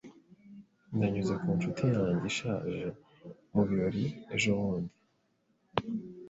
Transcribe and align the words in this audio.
Nanyuze 0.97 1.33
ku 1.41 1.47
ncuti 1.55 1.85
yanjye 1.95 2.25
ishaje 2.31 2.81
mu 3.53 3.61
birori 3.67 4.05
ejobundi. 4.35 4.93